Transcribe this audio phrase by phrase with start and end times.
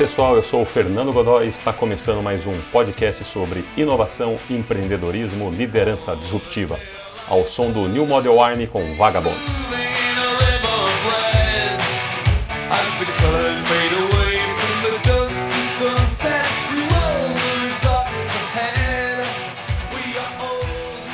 [0.00, 4.38] Olá pessoal, eu sou o Fernando Godoy e está começando mais um podcast sobre inovação,
[4.48, 6.80] empreendedorismo, liderança disruptiva,
[7.28, 9.66] ao som do New Model Army com Vagabonds.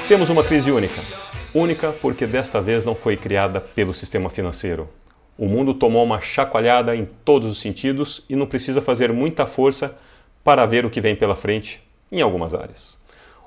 [0.06, 1.02] Temos uma crise única.
[1.52, 4.88] Única porque desta vez não foi criada pelo sistema financeiro.
[5.38, 9.96] O mundo tomou uma chacoalhada em todos os sentidos e não precisa fazer muita força
[10.42, 12.98] para ver o que vem pela frente em algumas áreas.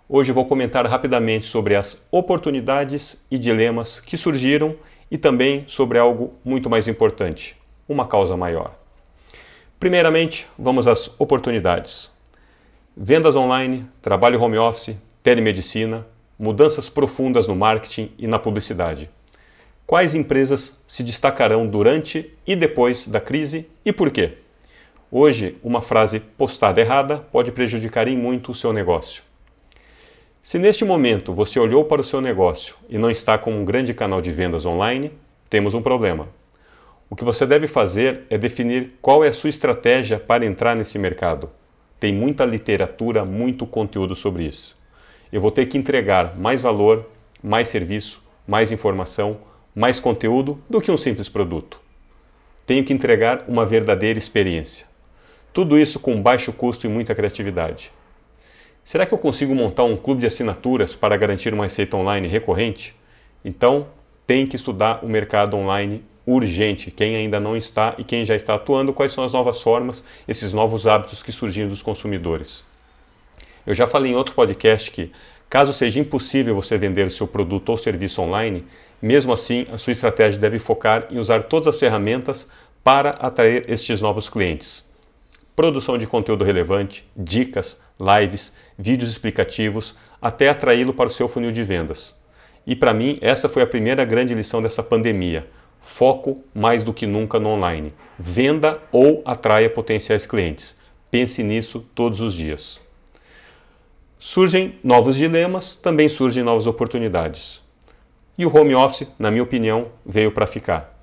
[0.07, 4.75] Hoje vou comentar rapidamente sobre as oportunidades e dilemas que surgiram
[5.09, 8.75] e também sobre algo muito mais importante, uma causa maior.
[9.79, 12.11] Primeiramente, vamos às oportunidades.
[12.95, 16.05] Vendas online, trabalho home office, telemedicina,
[16.37, 19.09] mudanças profundas no marketing e na publicidade.
[19.89, 24.33] Quais empresas se destacarão durante e depois da crise e por quê?
[25.11, 29.23] Hoje, uma frase postada errada pode prejudicar em muito o seu negócio.
[30.43, 33.95] Se neste momento você olhou para o seu negócio e não está com um grande
[33.95, 35.11] canal de vendas online,
[35.49, 36.27] temos um problema.
[37.09, 40.99] O que você deve fazer é definir qual é a sua estratégia para entrar nesse
[40.99, 41.49] mercado.
[41.99, 44.77] Tem muita literatura, muito conteúdo sobre isso
[45.31, 47.07] eu vou ter que entregar mais valor,
[47.43, 49.37] mais serviço, mais informação,
[49.79, 51.79] mais conteúdo do que um simples produto.
[52.65, 54.85] Tenho que entregar uma verdadeira experiência.
[55.53, 57.89] Tudo isso com baixo custo e muita criatividade.
[58.83, 62.93] Será que eu consigo montar um clube de assinaturas para garantir uma receita online recorrente?
[63.43, 63.87] Então,
[64.27, 68.55] tem que estudar o mercado online urgente, quem ainda não está e quem já está
[68.55, 72.65] atuando, quais são as novas formas, esses novos hábitos que surgiram dos consumidores.
[73.65, 75.09] Eu já falei em outro podcast que,
[75.49, 78.65] caso seja impossível você vender o seu produto ou serviço online,
[79.01, 82.49] mesmo assim a sua estratégia deve focar em usar todas as ferramentas
[82.83, 84.83] para atrair estes novos clientes.
[85.55, 91.63] Produção de conteúdo relevante, dicas, lives, vídeos explicativos, até atraí-lo para o seu funil de
[91.63, 92.15] vendas.
[92.65, 95.45] E para mim, essa foi a primeira grande lição dessa pandemia.
[95.81, 97.93] Foco mais do que nunca no online.
[98.17, 100.79] Venda ou atraia potenciais clientes.
[101.09, 102.81] Pense nisso todos os dias.
[104.17, 107.61] Surgem novos dilemas, também surgem novas oportunidades.
[108.39, 110.97] E o home office, na minha opinião, veio para ficar.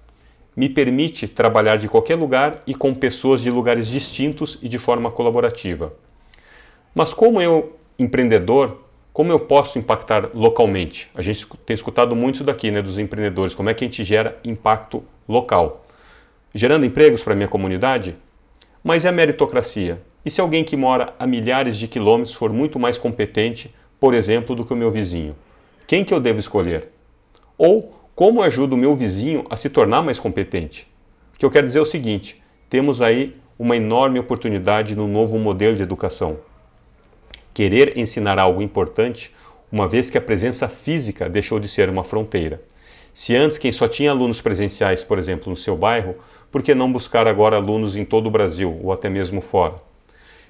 [0.57, 5.11] Me permite trabalhar de qualquer lugar e com pessoas de lugares distintos e de forma
[5.11, 5.93] colaborativa.
[6.95, 8.81] Mas como eu, empreendedor,
[9.13, 11.11] como eu posso impactar localmente?
[11.15, 14.03] A gente tem escutado muito isso daqui, né, dos empreendedores, como é que a gente
[14.03, 15.83] gera impacto local?
[16.55, 18.17] Gerando empregos para minha comunidade?
[18.83, 20.03] Mas é a meritocracia.
[20.25, 24.57] E se alguém que mora a milhares de quilômetros for muito mais competente, por exemplo,
[24.57, 25.37] do que o meu vizinho?
[25.87, 26.96] Quem que eu devo escolher?
[27.59, 30.87] Ou como ajudo o meu vizinho a se tornar mais competente?
[31.35, 35.39] O que eu quero dizer é o seguinte: temos aí uma enorme oportunidade no novo
[35.39, 36.39] modelo de educação.
[37.55, 39.35] Querer ensinar algo importante,
[39.73, 42.61] uma vez que a presença física deixou de ser uma fronteira.
[43.15, 46.17] Se antes quem só tinha alunos presenciais, por exemplo, no seu bairro,
[46.51, 49.77] por que não buscar agora alunos em todo o Brasil ou até mesmo fora?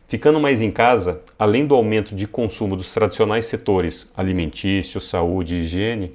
[0.08, 5.58] Ficando mais em casa, além do aumento de consumo dos tradicionais setores alimentício, saúde e
[5.60, 6.14] higiene,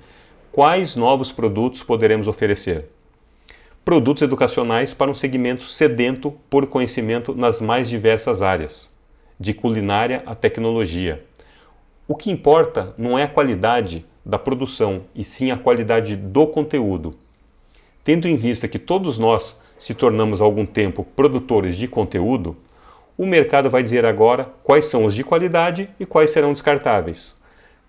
[0.51, 2.89] quais novos produtos poderemos oferecer?
[3.85, 8.93] Produtos educacionais para um segmento sedento por conhecimento nas mais diversas áreas,
[9.39, 11.23] de culinária a tecnologia.
[12.05, 17.11] O que importa não é a qualidade da produção, e sim a qualidade do conteúdo.
[18.03, 22.57] Tendo em vista que todos nós se tornamos há algum tempo produtores de conteúdo,
[23.17, 27.39] o mercado vai dizer agora quais são os de qualidade e quais serão descartáveis.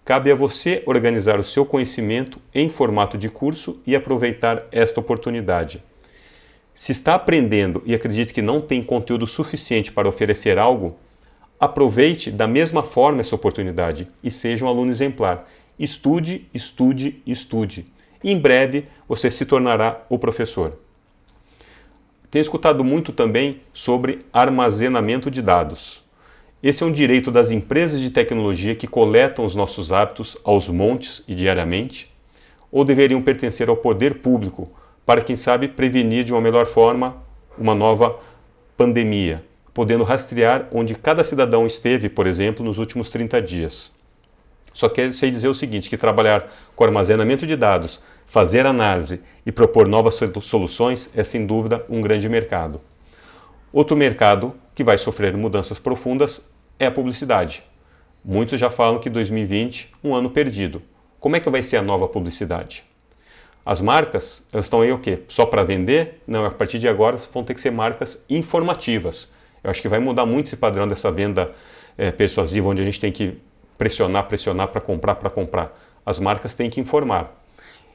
[0.04, 5.80] Cabe a você organizar o seu conhecimento em formato de curso e aproveitar esta oportunidade.
[6.74, 10.96] Se está aprendendo e acredita que não tem conteúdo suficiente para oferecer algo,
[11.60, 15.46] aproveite da mesma forma essa oportunidade e seja um aluno exemplar.
[15.78, 17.84] Estude, estude, estude.
[18.24, 20.80] Em breve você se tornará o professor.
[22.28, 26.02] Tenho escutado muito também sobre armazenamento de dados.
[26.62, 31.20] Esse é um direito das empresas de tecnologia que coletam os nossos hábitos aos montes
[31.26, 32.14] e diariamente,
[32.70, 34.70] ou deveriam pertencer ao poder público
[35.04, 37.16] para, quem sabe, prevenir de uma melhor forma
[37.58, 38.16] uma nova
[38.76, 39.44] pandemia,
[39.74, 43.90] podendo rastrear onde cada cidadão esteve, por exemplo, nos últimos 30 dias.
[44.72, 49.50] Só quer sei dizer o seguinte, que trabalhar com armazenamento de dados, fazer análise e
[49.50, 52.80] propor novas soluções é sem dúvida um grande mercado.
[53.72, 57.62] Outro mercado que vai sofrer mudanças profundas é a publicidade.
[58.24, 60.82] Muitos já falam que 2020 um ano perdido.
[61.18, 62.84] Como é que vai ser a nova publicidade?
[63.64, 65.22] As marcas, elas estão aí o quê?
[65.28, 66.20] Só para vender?
[66.26, 69.30] Não, a partir de agora vão ter que ser marcas informativas.
[69.62, 71.52] Eu acho que vai mudar muito esse padrão dessa venda
[71.96, 73.38] é, persuasiva, onde a gente tem que
[73.78, 75.78] pressionar, pressionar para comprar, para comprar.
[76.04, 77.41] As marcas têm que informar.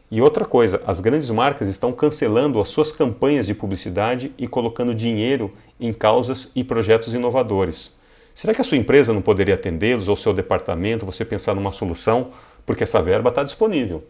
[0.10, 4.96] E outra coisa, as grandes marcas estão cancelando as suas campanhas de publicidade e colocando
[4.96, 7.92] dinheiro em causas e projetos inovadores.
[8.34, 12.30] Será que a sua empresa não poderia atendê-los ou seu departamento, você pensar numa solução,
[12.66, 14.02] porque essa verba está disponível?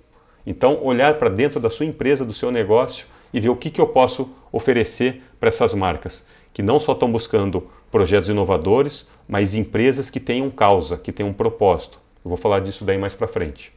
[0.45, 3.81] Então, olhar para dentro da sua empresa, do seu negócio e ver o que, que
[3.81, 10.11] eu posso oferecer para essas marcas, que não só estão buscando projetos inovadores, mas empresas
[10.11, 11.99] que tenham causa, que tenham um propósito.
[12.23, 13.76] Eu vou falar disso daí mais para frente.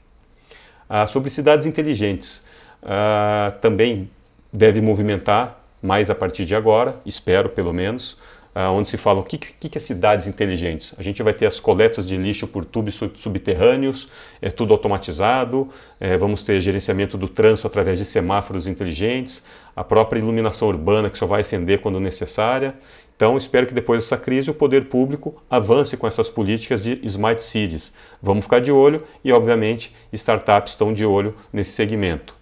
[0.93, 2.45] Ah, sobre cidades inteligentes,
[2.83, 4.11] ah, também
[4.53, 8.19] deve movimentar mais a partir de agora, espero pelo menos,
[8.55, 10.95] onde se fala o que, que, que, é cidades inteligentes.
[10.99, 14.09] A gente vai ter as coletas de lixo por tubos subterrâneos,
[14.43, 15.69] é tudo automatizado,
[16.01, 19.43] é, vamos ter gerenciamento do trânsito através de semáforos inteligentes,
[19.75, 22.75] a própria iluminação urbana que só vai acender quando necessária.
[23.15, 27.45] Então, espero que depois dessa crise o poder público avance com essas políticas de smart
[27.45, 27.93] cities.
[28.21, 32.35] Vamos ficar de olho e, obviamente, startups estão de olho nesse segmento.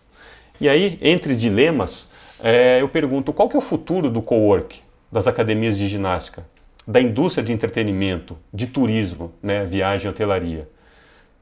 [0.60, 4.87] E aí, entre dilemas, é, eu pergunto qual que é o futuro do co-work?
[5.10, 6.46] Das academias de ginástica,
[6.86, 10.68] da indústria de entretenimento, de turismo, né, viagem, hotelaria.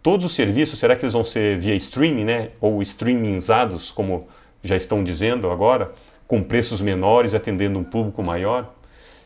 [0.02, 4.28] Todos os serviços, será que eles vão ser via streaming, né, ou streamingizados, como
[4.62, 5.92] já estão dizendo agora,
[6.26, 8.74] com preços menores, atendendo um público maior?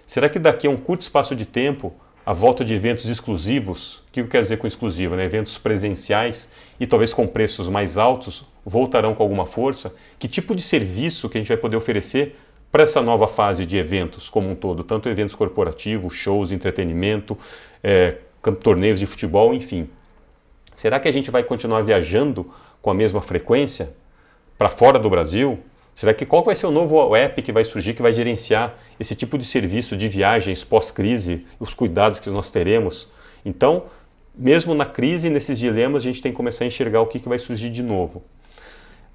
[0.07, 1.93] Será que daqui a um curto espaço de tempo,
[2.25, 5.17] a volta de eventos exclusivos, o que eu quero dizer com exclusivo?
[5.17, 5.25] Né?
[5.25, 9.95] Eventos presenciais e talvez com preços mais altos, voltarão com alguma força?
[10.19, 12.37] Que tipo de serviço que a gente vai poder oferecer
[12.71, 17.37] para essa nova fase de eventos como um todo, tanto eventos corporativos, shows, entretenimento,
[17.83, 18.19] é,
[18.63, 19.89] torneios de futebol, enfim.
[20.75, 22.47] Será que a gente vai continuar viajando
[22.81, 23.93] com a mesma frequência
[24.57, 25.59] para fora do Brasil?
[25.95, 29.15] Será que qual vai ser o novo app que vai surgir que vai gerenciar esse
[29.15, 33.09] tipo de serviço de viagens pós-crise, os cuidados que nós teremos?
[33.45, 33.85] Então,
[34.35, 37.29] mesmo na crise, nesses dilemas, a gente tem que começar a enxergar o que, que
[37.29, 38.23] vai surgir de novo.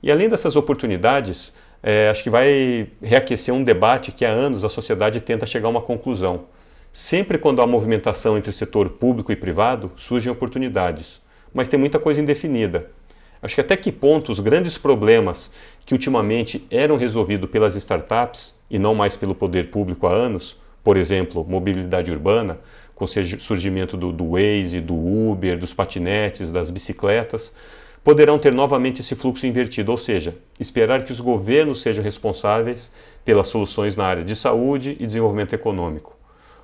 [0.03, 1.53] E além dessas oportunidades,
[1.87, 5.69] é, acho que vai reaquecer um debate que há anos a sociedade tenta chegar a
[5.69, 6.45] uma conclusão.
[6.91, 11.21] Sempre quando há movimentação entre setor público e privado, surgem oportunidades,
[11.53, 12.89] mas tem muita coisa indefinida.
[13.39, 15.51] Acho que até que ponto os grandes problemas
[15.85, 20.97] que ultimamente eram resolvidos pelas startups e não mais pelo poder público há anos, por
[20.97, 22.57] exemplo, mobilidade urbana,
[22.95, 27.53] com o surgimento do, do Waze, do Uber, dos patinetes, das bicicletas,
[28.05, 32.91] poderão ter novamente esse fluxo invertido, ou seja, esperar que os governos sejam responsáveis
[33.25, 36.15] pelas soluções na área de saúde e desenvolvimento econômico.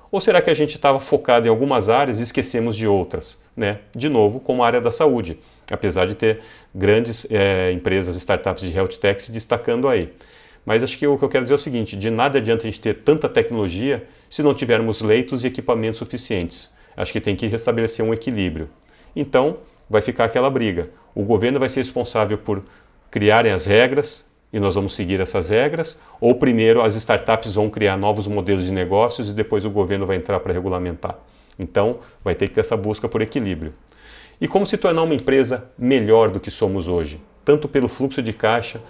[0.08, 3.42] Ou será que a gente estava focado em algumas áreas e esquecemos de outras?
[3.56, 3.80] Né?
[3.92, 5.36] De novo, como a área da saúde,
[5.68, 6.38] apesar de ter
[6.72, 10.12] grandes é, empresas, startups de health tech se destacando aí.
[10.64, 12.70] Mas acho que o que eu quero dizer é o seguinte: de nada adianta a
[12.70, 16.70] gente ter tanta tecnologia se não tivermos leitos e equipamentos suficientes.
[16.96, 18.70] Acho que tem que restabelecer um equilíbrio.
[19.16, 19.58] Então,
[19.92, 20.90] vai ficar aquela briga.
[21.14, 22.64] O governo vai ser responsável por
[23.10, 27.96] criarem as regras e nós vamos seguir essas regras, ou primeiro as startups vão criar
[27.96, 31.18] novos modelos de negócios e depois o governo vai entrar para regulamentar.
[31.58, 33.72] Então, vai ter que ter essa busca por equilíbrio.
[34.40, 38.32] E como se tornar uma empresa melhor do que somos hoje, tanto pelo fluxo de
[38.32, 38.80] caixa,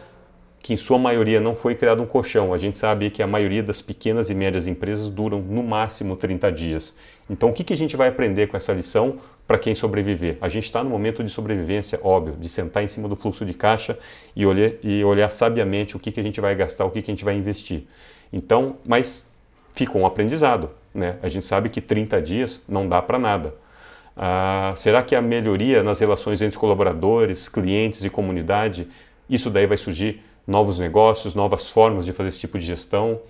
[0.63, 2.55] que em sua maioria não foi criado um colchão.
[2.55, 6.53] A gente sabe que a maioria das pequenas e médias empresas duram no máximo 30
[6.53, 6.95] dias.
[7.29, 10.39] Então, o que, a gente vai aprender com essa lição para quem sobreviver?
[10.41, 13.55] A gente está no momento de sobrevivência, óbvio, de sentar em cima do fluxo de
[13.55, 13.99] caixa
[14.37, 17.11] e olhar, e olhar sabiamente o que, que a gente vai gastar, o que, que
[17.11, 17.83] a gente vai investir.
[18.33, 19.27] Então, mas
[19.73, 20.71] fica um aprendizado.
[20.95, 21.17] Né?
[21.23, 23.53] A gente sabe que 30 dias não dá para nada.
[24.17, 28.87] Ah, será que a melhoria nas relações entre colaboradores, clientes e comunidade,
[29.29, 33.21] isso daí vai surgir novos negócios, novas formas de fazer esse tipo de gestão.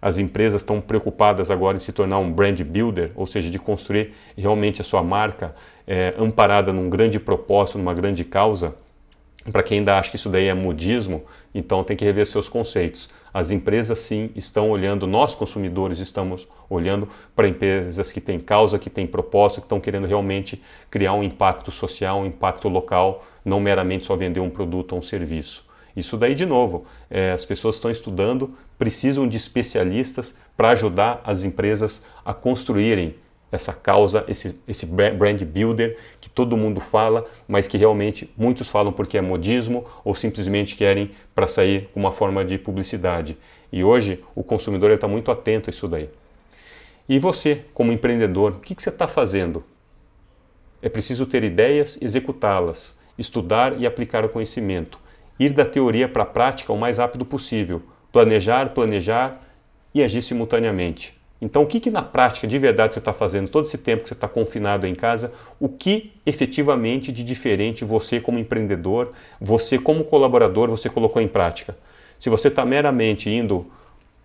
[0.00, 4.12] As empresas estão preocupadas agora em se tornar um brand builder, ou seja, de construir
[4.36, 5.54] realmente a sua marca
[5.86, 8.74] é, amparada num grande propósito, numa grande causa.
[9.50, 11.22] Para quem ainda acha que isso daí é modismo,
[11.54, 13.10] então tem que rever seus conceitos.
[13.32, 17.06] As empresas sim estão olhando, nós consumidores estamos olhando
[17.36, 21.70] para empresas que têm causa, que têm propósito, que estão querendo realmente criar um impacto
[21.70, 25.66] social, um impacto local, não meramente só vender um produto ou um serviço.
[25.96, 31.44] Isso daí, de novo, é, as pessoas estão estudando, precisam de especialistas para ajudar as
[31.44, 33.14] empresas a construírem
[33.52, 38.92] essa causa, esse, esse brand builder que todo mundo fala, mas que realmente muitos falam
[38.92, 43.36] porque é modismo ou simplesmente querem para sair com uma forma de publicidade.
[43.72, 46.10] E hoje o consumidor está muito atento a isso daí.
[47.08, 49.62] E você, como empreendedor, o que, que você está fazendo?
[50.82, 55.03] É preciso ter ideias, executá-las, estudar e aplicar o conhecimento
[55.38, 59.40] ir da teoria para a prática o mais rápido possível, planejar, planejar
[59.94, 61.18] e agir simultaneamente.
[61.40, 64.08] Então, o que, que na prática, de verdade, você está fazendo todo esse tempo que
[64.08, 65.32] você está confinado em casa?
[65.60, 71.76] O que efetivamente de diferente você, como empreendedor, você, como colaborador, você colocou em prática?
[72.18, 73.70] Se você está meramente indo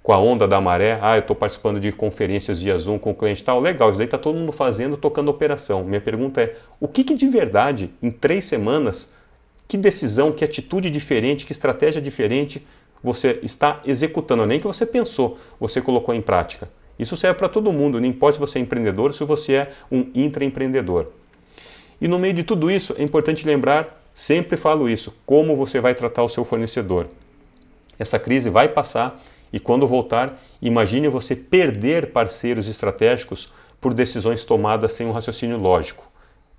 [0.01, 3.15] com a onda da maré, ah, eu estou participando de conferências via Zoom com o
[3.15, 5.83] cliente tal, legal, isso daí está todo mundo fazendo, tocando operação.
[5.83, 9.11] Minha pergunta é, o que, que de verdade, em três semanas,
[9.69, 12.65] que decisão, que atitude diferente, que estratégia diferente
[13.03, 16.67] você está executando, nem que você pensou, você colocou em prática.
[16.97, 20.09] Isso serve para todo mundo, não importa se você é empreendedor se você é um
[20.15, 21.11] intraempreendedor.
[22.01, 25.93] E no meio de tudo isso, é importante lembrar, sempre falo isso, como você vai
[25.93, 27.07] tratar o seu fornecedor.
[27.99, 29.21] Essa crise vai passar
[29.53, 36.08] e quando voltar, imagine você perder parceiros estratégicos por decisões tomadas sem um raciocínio lógico.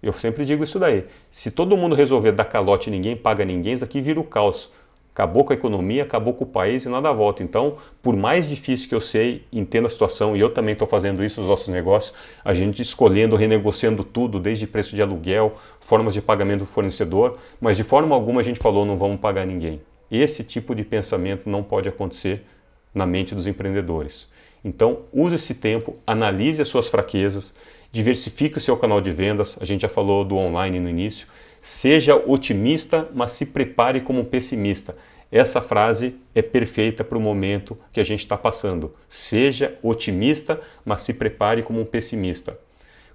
[0.02, 1.04] Eu sempre digo isso daí.
[1.30, 4.70] Se todo mundo resolver dar calote e ninguém paga ninguém, isso aqui vira o caos.
[5.12, 7.42] Acabou com a economia, acabou com o país e nada volta.
[7.42, 11.22] Então, por mais difícil que eu sei, entendo a situação, e eu também estou fazendo
[11.24, 12.14] isso nos nossos negócios,
[12.44, 17.76] a gente escolhendo, renegociando tudo, desde preço de aluguel, formas de pagamento do fornecedor, mas
[17.76, 19.82] de forma alguma a gente falou não vamos pagar ninguém.
[20.10, 22.46] Esse tipo de pensamento não pode acontecer
[22.94, 24.28] na mente dos empreendedores.
[24.64, 27.54] Então, use esse tempo, analise as suas fraquezas,
[27.90, 29.56] diversifique o seu canal de vendas.
[29.60, 31.26] A gente já falou do online no início.
[31.60, 34.94] Seja otimista, mas se prepare como um pessimista.
[35.32, 38.92] Essa frase é perfeita para o momento que a gente está passando.
[39.08, 42.58] Seja otimista, mas se prepare como um pessimista.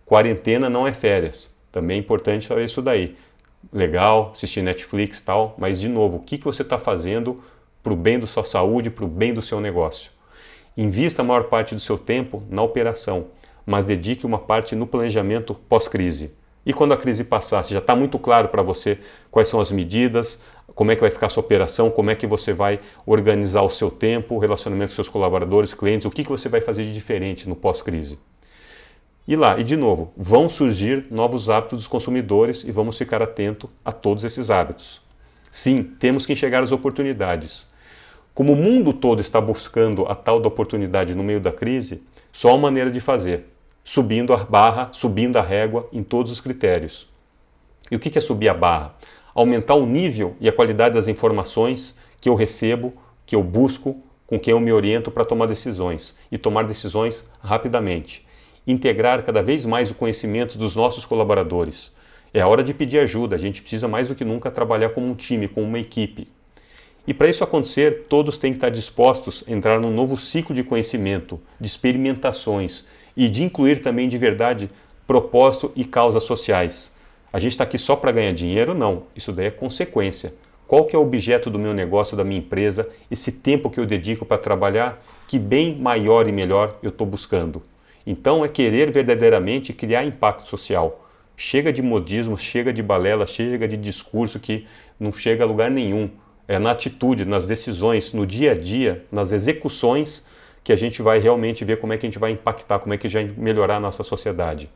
[0.05, 1.53] Quarentena não é férias.
[1.71, 3.15] Também é importante saber isso daí.
[3.73, 7.43] Legal, assistir Netflix tal, mas de novo, o que, que você está fazendo
[7.83, 10.14] para o bem da sua saúde, para o bem do seu negócio?
[10.77, 13.27] Invista a maior parte do seu tempo na operação,
[13.65, 16.33] mas dedique uma parte no planejamento pós-crise.
[16.65, 18.99] E quando a crise passar, se já está muito claro para você
[19.31, 20.39] quais são as medidas,
[20.73, 23.69] como é que vai ficar a sua operação, como é que você vai organizar o
[23.69, 26.91] seu tempo, o relacionamento com seus colaboradores, clientes, o que, que você vai fazer de
[26.91, 28.17] diferente no pós-crise.
[29.25, 33.69] E lá, e de novo, vão surgir novos hábitos dos consumidores e vamos ficar atento
[33.83, 35.01] a todos esses hábitos.
[35.49, 37.73] Sim, temos que enxergar as oportunidades.
[38.35, 42.49] Como o mundo todo está buscando a tal da oportunidade no meio da crise, só
[42.49, 43.45] há uma maneira de fazer:
[43.81, 47.07] subindo a barra, subindo a régua em todos os critérios.
[47.89, 48.93] E o que é subir a barra?
[49.33, 52.93] Aumentar o nível e a qualidade das informações que eu recebo,
[53.25, 58.25] que eu busco, com quem eu me oriento para tomar decisões e tomar decisões rapidamente.
[58.67, 61.95] Integrar cada vez mais o conhecimento dos nossos colaboradores.
[62.33, 65.07] É a hora de pedir ajuda, a gente precisa mais do que nunca trabalhar como
[65.07, 66.27] um time, como uma equipe.
[67.07, 70.63] E para isso acontecer, todos têm que estar dispostos a entrar num novo ciclo de
[70.63, 72.85] conhecimento, de experimentações
[73.15, 74.69] e de incluir também de verdade
[75.05, 76.95] propósito e causas sociais.
[77.31, 78.73] A gente está aqui só para ganhar dinheiro?
[78.73, 80.33] Não, isso daí é consequência.
[80.67, 83.85] Qual que é o objeto do meu negócio, da minha empresa, esse tempo que eu
[83.85, 87.61] dedico para trabalhar, que bem maior e melhor eu estou buscando?
[88.07, 91.07] Então é querer verdadeiramente criar impacto social.
[91.37, 94.65] Chega de modismo, chega de balela, chega de discurso que
[94.99, 96.09] não chega a lugar nenhum
[96.47, 100.25] é na atitude, nas decisões, no dia a dia, nas execuções,
[100.63, 102.97] que a gente vai realmente ver como é que a gente vai impactar, como é
[102.97, 104.69] que vai melhorar a nossa sociedade.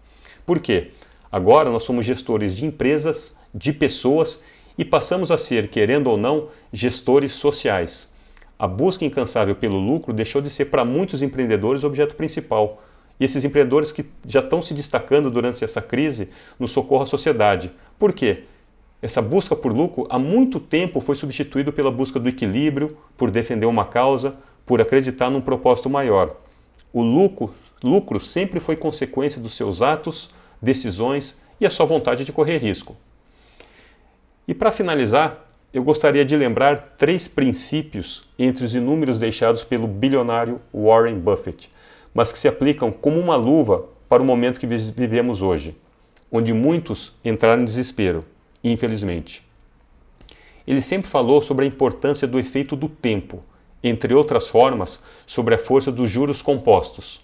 [0.46, 0.92] Por quê?
[1.32, 4.42] Agora nós somos gestores de empresas, de pessoas
[4.78, 8.12] e passamos a ser, querendo ou não, gestores sociais.
[8.58, 12.84] A busca incansável pelo lucro deixou de ser para muitos empreendedores o objeto principal.
[13.20, 17.72] E esses empreendedores que já estão se destacando durante essa crise no socorro à sociedade.
[17.98, 18.44] Por quê?
[19.01, 23.65] Essa busca por lucro há muito tempo foi substituído pela busca do equilíbrio, por defender
[23.65, 26.36] uma causa, por acreditar num propósito maior.
[26.91, 32.34] O lucro, lucro sempre foi consequência dos seus atos, decisões e a sua vontade de
[32.34, 32.98] correr risco.
[34.46, 40.60] E para finalizar, eu gostaria de lembrar três princípios entre os inúmeros deixados pelo bilionário
[40.74, 41.72] Warren Buffett,
[42.13, 45.77] mas que se aplicam como uma luva para o momento que vivemos hoje,
[46.29, 48.25] onde muitos entraram em desespero
[48.63, 49.48] infelizmente.
[50.68, 53.44] Ele sempre falou sobre a importância do efeito do tempo,
[53.84, 57.22] entre outras formas, sobre a força dos juros compostos.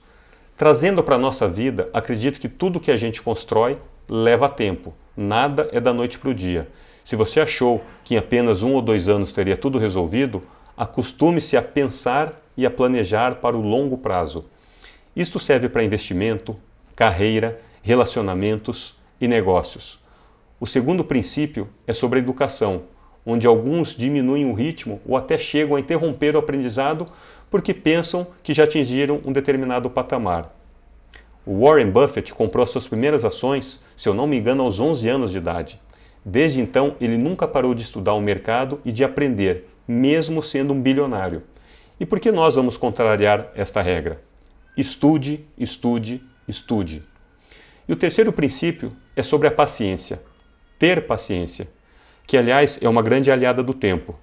[0.58, 3.78] Trazendo para a nossa vida, acredito que tudo que a gente constrói
[4.10, 6.70] leva tempo, nada é da noite para o dia.
[7.04, 10.42] Se você achou que em apenas um ou dois anos teria tudo resolvido,
[10.78, 14.46] acostume-se a pensar e a planejar para o longo prazo.
[15.16, 16.56] Isto serve para investimento,
[16.96, 20.05] carreira, relacionamentos e negócios.
[20.66, 22.86] O segundo princípio é sobre a educação,
[23.24, 27.06] onde alguns diminuem o ritmo ou até chegam a interromper o aprendizado
[27.52, 30.58] porque pensam que já atingiram um determinado patamar.
[31.46, 35.32] O Warren Buffett comprou suas primeiras ações, se eu não me engano, aos 11 anos
[35.34, 35.80] de idade.
[36.26, 40.82] Desde então, ele nunca parou de estudar o mercado e de aprender, mesmo sendo um
[40.82, 41.44] bilionário.
[42.00, 44.20] E por que nós vamos contrariar esta regra?
[44.76, 47.02] Estude, estude, estude.
[47.88, 50.20] E o terceiro princípio é sobre a paciência.
[50.78, 51.68] Ter paciência,
[52.28, 54.20] que aliás é uma grande aliada do tempo.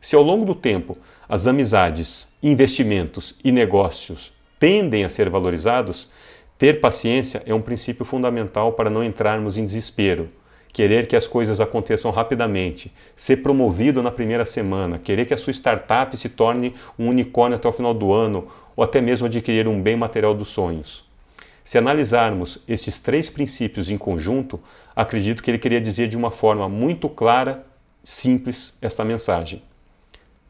[0.00, 0.96] Se ao longo do tempo
[1.28, 6.10] as amizades, investimentos e negócios tendem a ser valorizados,
[6.58, 10.28] ter paciência é um princípio fundamental para não entrarmos em desespero.
[10.72, 15.52] Querer que as coisas aconteçam rapidamente, ser promovido na primeira semana, querer que a sua
[15.52, 19.80] startup se torne um unicórnio até o final do ano ou até mesmo adquirir um
[19.80, 21.11] bem material dos sonhos.
[21.64, 24.60] Se analisarmos esses três princípios em conjunto,
[24.94, 27.64] acredito que ele queria dizer de uma forma muito clara,
[28.02, 29.62] simples, esta mensagem.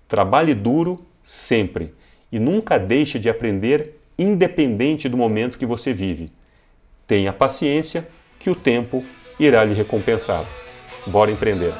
[0.08, 1.94] Trabalhe duro sempre
[2.30, 6.30] e nunca deixe de aprender, independente do momento que você vive.
[7.06, 9.04] Tenha paciência, que o tempo
[9.38, 10.44] irá lhe recompensar.
[11.06, 11.74] Bora empreender!